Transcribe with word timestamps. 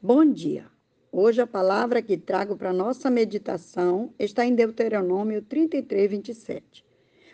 Bom 0.00 0.24
dia. 0.24 0.64
Hoje 1.10 1.40
a 1.40 1.46
palavra 1.46 2.00
que 2.00 2.16
trago 2.16 2.56
para 2.56 2.72
nossa 2.72 3.10
meditação 3.10 4.14
está 4.16 4.46
em 4.46 4.54
Deuteronômio 4.54 5.42
33, 5.42 6.08
27. 6.08 6.84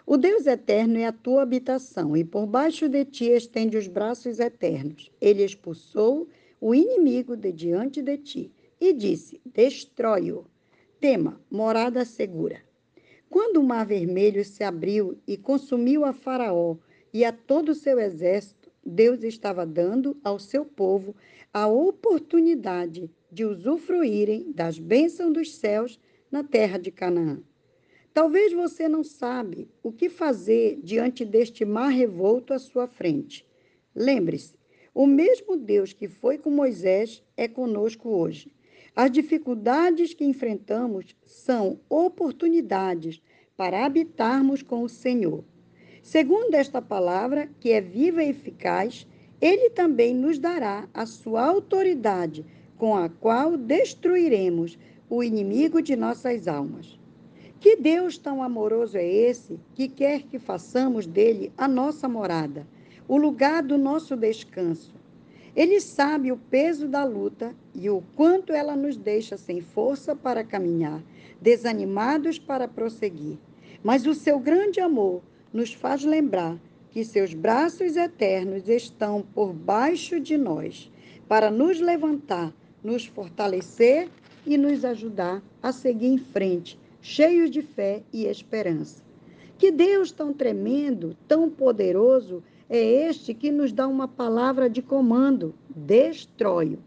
O 0.06 0.17
Deus 0.17 0.46
eterno 0.46 0.96
é 0.96 1.04
a 1.04 1.12
tua 1.12 1.42
habitação, 1.42 2.16
e 2.16 2.24
por 2.24 2.46
baixo 2.46 2.88
de 2.88 3.04
ti 3.04 3.27
estende 3.27 3.77
os 3.77 3.87
braços 3.87 4.40
eternos. 4.40 5.12
Ele 5.21 5.45
expulsou 5.45 6.27
o 6.58 6.74
inimigo 6.74 7.37
de 7.37 7.53
diante 7.53 8.01
de 8.01 8.17
ti 8.17 8.51
e 8.81 8.94
disse: 8.94 9.42
Destrói-o. 9.44 10.46
Tema: 10.99 11.38
morada 11.51 12.03
segura. 12.06 12.62
Quando 13.28 13.58
o 13.58 13.62
mar 13.62 13.85
vermelho 13.85 14.42
se 14.42 14.65
abriu 14.65 15.19
e 15.28 15.37
consumiu 15.37 16.02
a 16.02 16.15
Faraó 16.15 16.78
e 17.12 17.27
a 17.27 17.33
todo 17.33 17.73
o 17.73 17.74
seu 17.74 18.01
exército, 18.01 18.63
Deus 18.84 19.23
estava 19.23 19.64
dando 19.64 20.16
ao 20.23 20.38
seu 20.38 20.64
povo 20.64 21.14
a 21.52 21.66
oportunidade 21.66 23.10
de 23.30 23.45
usufruírem 23.45 24.52
das 24.52 24.79
bênçãos 24.79 25.33
dos 25.33 25.55
céus 25.55 25.98
na 26.30 26.45
terra 26.45 26.79
de 26.79 26.91
Canaã. 26.91 27.41
Talvez 28.12 28.52
você 28.52 28.89
não 28.89 29.02
sabe 29.02 29.69
o 29.83 29.91
que 29.91 30.09
fazer 30.09 30.78
diante 30.83 31.25
deste 31.25 31.65
mar 31.65 31.89
revolto 31.89 32.52
à 32.52 32.59
sua 32.59 32.87
frente. 32.87 33.45
Lembre-se, 33.95 34.55
o 34.95 35.06
mesmo 35.06 35.56
Deus 35.56 35.92
que 35.92 36.06
foi 36.06 36.39
com 36.39 36.51
Moisés 36.51 37.23
é 37.37 37.48
conosco 37.48 38.09
hoje. 38.09 38.53
As 38.95 39.11
dificuldades 39.11 40.14
que 40.14 40.25
enfrentamos 40.25 41.16
são 41.27 41.80
oportunidades 41.89 43.20
para 43.56 43.84
habitarmos 43.84 44.62
com 44.62 44.83
o 44.84 44.89
Senhor. 44.89 45.45
Segundo 46.05 46.55
esta 46.55 46.83
palavra, 46.83 47.49
que 47.59 47.73
é 47.73 47.81
viva 47.81 48.23
e 48.23 48.29
eficaz, 48.29 49.07
ele 49.41 49.71
também 49.71 50.15
nos 50.15 50.39
dará 50.39 50.87
a 50.93 51.07
sua 51.07 51.43
autoridade, 51.43 52.45
com 52.77 52.95
a 52.95 53.09
qual 53.09 53.57
destruiremos 53.57 54.79
o 55.09 55.25
inimigo 55.25 55.81
de 55.81 55.97
nossas 55.97 56.47
almas. 56.47 57.01
Que 57.59 57.77
Deus 57.77 58.19
tão 58.19 58.43
amoroso 58.43 58.98
é 58.98 59.06
esse 59.06 59.59
que 59.75 59.89
quer 59.89 60.25
que 60.25 60.39
façamos 60.39 61.06
dele 61.06 61.51
a 61.56 61.67
nossa 61.67 62.06
morada, 62.06 62.67
o 63.09 63.17
lugar 63.17 63.62
do 63.62 63.78
nosso 63.78 64.15
descanso? 64.15 64.95
Ele 65.56 65.81
sabe 65.81 66.31
o 66.31 66.37
peso 66.37 66.87
da 66.87 67.03
luta 67.03 67.55
e 67.75 67.89
o 67.89 68.03
quanto 68.15 68.53
ela 68.53 68.77
nos 68.77 68.98
deixa 68.98 69.39
sem 69.39 69.62
força 69.62 70.15
para 70.15 70.45
caminhar, 70.45 71.03
desanimados 71.41 72.39
para 72.39 72.69
prosseguir. 72.69 73.39
Mas 73.83 74.06
o 74.06 74.12
seu 74.12 74.39
grande 74.39 74.81
amor 74.81 75.23
nos 75.55 75.72
faz 75.72 76.05
lembrar 76.05 76.58
que 76.91 77.05
seus 77.05 77.33
braços 77.33 77.97
eternos 77.97 78.69
estão 78.69 79.22
por 79.22 79.52
baixo 79.52 80.19
de 80.19 80.36
nós, 80.36 80.91
para 81.28 81.48
nos 81.48 81.80
levantar, 81.80 82.52
nos 82.83 83.06
fortalecer 83.06 84.08
e 84.44 84.58
nos 84.58 84.84
ajudar 84.84 85.41
a 85.62 85.70
seguir 85.70 86.08
em 86.08 86.19
frente, 86.19 86.77
cheios 87.00 87.50
de 87.50 87.62
fé 87.62 88.02
e 88.12 88.27
esperança. 88.27 89.02
Que 89.56 89.70
Deus 89.70 90.10
tão 90.10 90.32
tremendo, 90.32 91.16
tão 91.28 91.48
poderoso 91.48 92.42
é 92.69 93.08
este 93.08 93.32
que 93.32 93.52
nos 93.52 93.72
dá 93.72 93.86
uma 93.86 94.08
palavra 94.08 94.69
de 94.69 94.82
comando: 94.82 95.55
destrói-o. 95.69 96.78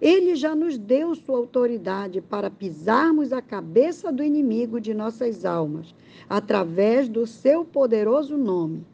Ele 0.00 0.34
já 0.34 0.54
nos 0.54 0.78
deu 0.78 1.14
sua 1.14 1.36
autoridade 1.36 2.20
para 2.20 2.50
pisarmos 2.50 3.32
a 3.32 3.42
cabeça 3.42 4.10
do 4.10 4.22
inimigo 4.22 4.80
de 4.80 4.94
nossas 4.94 5.44
almas, 5.44 5.94
através 6.28 7.08
do 7.08 7.26
seu 7.26 7.64
poderoso 7.64 8.38
nome. 8.38 8.86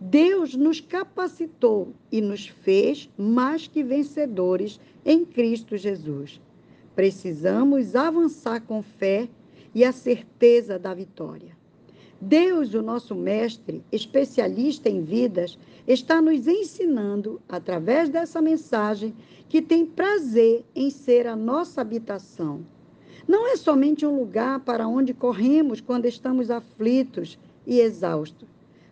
Deus 0.00 0.54
nos 0.54 0.80
capacitou 0.80 1.92
e 2.10 2.20
nos 2.20 2.46
fez 2.46 3.10
mais 3.16 3.66
que 3.66 3.82
vencedores 3.82 4.80
em 5.04 5.24
Cristo 5.24 5.76
Jesus. 5.76 6.40
Precisamos 6.94 7.96
avançar 7.96 8.60
com 8.60 8.82
fé 8.82 9.28
e 9.74 9.84
a 9.84 9.92
certeza 9.92 10.78
da 10.78 10.92
vitória. 10.92 11.56
Deus, 12.24 12.72
o 12.72 12.80
nosso 12.82 13.16
mestre, 13.16 13.82
especialista 13.90 14.88
em 14.88 15.02
vidas, 15.02 15.58
está 15.88 16.22
nos 16.22 16.46
ensinando, 16.46 17.42
através 17.48 18.08
dessa 18.08 18.40
mensagem, 18.40 19.12
que 19.48 19.60
tem 19.60 19.84
prazer 19.84 20.64
em 20.72 20.88
ser 20.88 21.26
a 21.26 21.34
nossa 21.34 21.80
habitação. 21.80 22.64
Não 23.26 23.48
é 23.48 23.56
somente 23.56 24.06
um 24.06 24.16
lugar 24.16 24.60
para 24.60 24.86
onde 24.86 25.12
corremos 25.12 25.80
quando 25.80 26.06
estamos 26.06 26.48
aflitos 26.48 27.40
e 27.66 27.80
exaustos, 27.80 28.48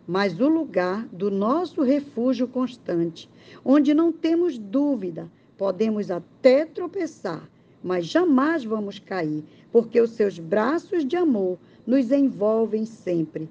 mas 0.08 0.40
o 0.40 0.48
lugar 0.48 1.06
do 1.12 1.30
nosso 1.30 1.82
refúgio 1.82 2.48
constante, 2.48 3.30
onde 3.64 3.94
não 3.94 4.10
temos 4.10 4.58
dúvida, 4.58 5.30
podemos 5.56 6.10
até 6.10 6.66
tropeçar, 6.66 7.48
mas 7.82 8.06
jamais 8.06 8.64
vamos 8.64 8.98
cair, 8.98 9.44
porque 9.72 10.00
os 10.00 10.10
seus 10.10 10.38
braços 10.38 11.04
de 11.04 11.16
amor 11.16 11.58
nos 11.86 12.10
envolvem 12.10 12.84
sempre. 12.84 13.48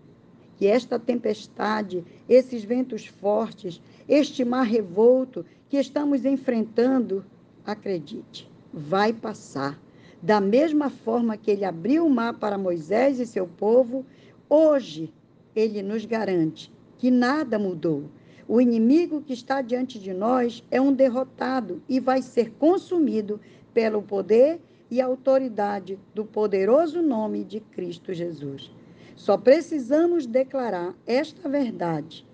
Que 0.57 0.67
esta 0.67 0.99
tempestade, 0.99 2.03
esses 2.27 2.63
ventos 2.63 3.05
fortes, 3.05 3.81
este 4.07 4.43
mar 4.43 4.63
revolto 4.63 5.45
que 5.69 5.77
estamos 5.77 6.25
enfrentando, 6.25 7.23
acredite, 7.65 8.49
vai 8.73 9.13
passar. 9.13 9.79
Da 10.21 10.41
mesma 10.41 10.89
forma 10.89 11.37
que 11.37 11.49
ele 11.49 11.63
abriu 11.63 12.05
o 12.05 12.09
mar 12.09 12.33
para 12.33 12.57
Moisés 12.57 13.19
e 13.19 13.25
seu 13.25 13.47
povo, 13.47 14.05
hoje 14.49 15.13
ele 15.55 15.81
nos 15.81 16.05
garante 16.05 16.71
que 16.99 17.09
nada 17.09 17.57
mudou. 17.57 18.03
O 18.47 18.59
inimigo 18.59 19.21
que 19.21 19.33
está 19.33 19.61
diante 19.61 19.97
de 19.97 20.13
nós 20.13 20.63
é 20.69 20.81
um 20.81 20.91
derrotado 20.91 21.81
e 21.87 21.99
vai 21.99 22.21
ser 22.21 22.51
consumido 22.51 23.39
pelo 23.73 24.01
poder 24.01 24.59
e 24.89 25.01
autoridade 25.01 25.99
do 26.13 26.25
poderoso 26.25 27.01
nome 27.01 27.43
de 27.43 27.59
Cristo 27.59 28.13
Jesus. 28.13 28.71
Só 29.15 29.37
precisamos 29.37 30.25
declarar 30.25 30.95
esta 31.05 31.47
verdade 31.47 32.25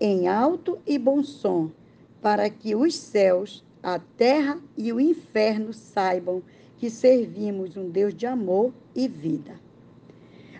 em 0.00 0.28
alto 0.28 0.78
e 0.86 0.98
bom 0.98 1.22
som, 1.22 1.70
para 2.20 2.50
que 2.50 2.74
os 2.74 2.94
céus, 2.94 3.64
a 3.82 3.98
terra 3.98 4.58
e 4.76 4.92
o 4.92 5.00
inferno 5.00 5.72
saibam 5.72 6.42
que 6.78 6.90
servimos 6.90 7.76
um 7.76 7.88
Deus 7.88 8.14
de 8.14 8.26
amor 8.26 8.72
e 8.94 9.06
vida. 9.06 9.52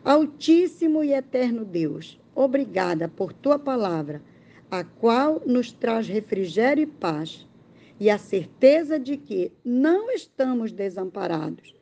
Altíssimo 0.04 1.02
e 1.02 1.12
eterno 1.12 1.64
Deus, 1.64 2.20
obrigada 2.34 3.08
por 3.08 3.32
tua 3.32 3.58
palavra, 3.58 4.22
a 4.70 4.84
qual 4.84 5.42
nos 5.44 5.72
traz 5.72 6.06
refrigério 6.06 6.82
e 6.82 6.86
paz 6.86 7.46
e 8.04 8.10
a 8.10 8.18
certeza 8.18 9.00
de 9.00 9.16
que 9.16 9.50
não 9.64 10.10
estamos 10.10 10.72
desamparados. 10.72 11.74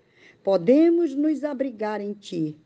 Podemos 0.45 1.17
nos 1.17 1.43
abrigar 1.43 2.01
em 2.01 2.13
Ti. 2.13 2.57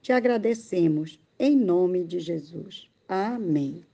Te 0.00 0.14
agradecemos, 0.14 1.20
em 1.38 1.54
nome 1.54 2.04
de 2.04 2.18
Jesus. 2.18 2.88
Amém. 3.06 3.84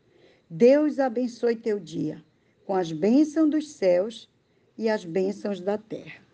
Deus 0.48 1.00
abençoe 1.00 1.56
teu 1.56 1.80
dia 1.80 2.24
com 2.64 2.76
as 2.76 2.92
bênçãos 2.92 3.50
dos 3.50 3.72
céus 3.72 4.30
e 4.78 4.88
as 4.88 5.04
bênçãos 5.04 5.60
da 5.60 5.76
terra. 5.76 6.27